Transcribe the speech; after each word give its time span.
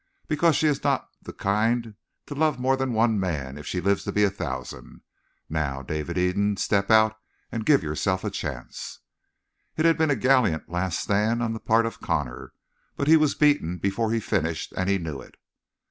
"Because 0.27 0.55
she's 0.55 0.83
not 0.83 1.11
the 1.21 1.31
kind 1.31 1.93
to 2.25 2.33
love 2.33 2.57
more 2.59 2.75
than 2.75 2.91
one 2.91 3.19
man 3.19 3.55
if 3.55 3.67
she 3.67 3.79
lives 3.79 4.03
to 4.05 4.11
be 4.11 4.23
a 4.23 4.31
thousand. 4.31 5.01
Now, 5.47 5.83
David 5.83 6.17
Eden, 6.17 6.57
step 6.57 6.89
out 6.89 7.19
and 7.51 7.67
give 7.67 7.83
yourself 7.83 8.23
a 8.23 8.31
chance!" 8.31 8.97
It 9.77 9.85
had 9.85 9.99
been 9.99 10.09
a 10.09 10.15
gallant 10.15 10.67
last 10.67 11.01
stand 11.01 11.43
on 11.43 11.53
the 11.53 11.59
part 11.59 11.85
of 11.85 12.01
Connor. 12.01 12.53
But 12.95 13.09
he 13.09 13.15
was 13.15 13.35
beaten 13.35 13.77
before 13.77 14.11
he 14.11 14.19
finished, 14.19 14.73
and 14.75 14.89
he 14.89 14.97
knew 14.97 15.21
it. 15.21 15.35